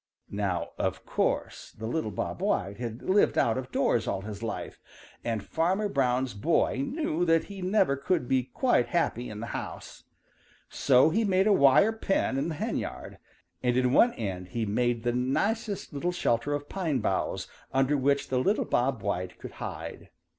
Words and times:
Now 0.31 0.71
of 0.79 1.05
course 1.05 1.73
the 1.77 1.85
little 1.85 2.09
Bob 2.09 2.41
White 2.41 2.77
had 2.77 3.03
lived 3.03 3.37
out 3.37 3.55
of 3.55 3.71
doors 3.71 4.07
all 4.07 4.21
his 4.21 4.41
life, 4.41 4.79
and 5.23 5.43
Farmer 5.43 5.87
Brown's 5.87 6.33
boy 6.33 6.77
knew 6.77 7.23
that 7.25 7.43
he 7.43 7.61
never 7.61 7.95
could 7.95 8.27
be 8.27 8.41
quite 8.41 8.87
happy 8.87 9.29
in 9.29 9.41
the 9.41 9.45
house. 9.53 10.05
So 10.69 11.11
he 11.11 11.23
made 11.23 11.45
a 11.45 11.53
wire 11.53 11.91
pen 11.91 12.39
in 12.39 12.49
the 12.49 12.55
henyard, 12.55 13.19
and 13.61 13.77
in 13.77 13.93
one 13.93 14.13
end 14.13 14.47
he 14.47 14.65
made 14.65 15.03
the 15.03 15.13
nicest 15.13 15.93
little 15.93 16.11
shelter 16.11 16.53
of 16.55 16.67
pine 16.67 16.97
boughs 16.97 17.47
under 17.71 17.95
which 17.95 18.29
the 18.29 18.39
little 18.39 18.65
Bob 18.65 19.03
White 19.03 19.37
could 19.37 19.51
hide. 19.61 20.09